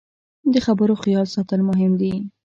[0.53, 2.13] د خبرو خیال ساتل مهم دي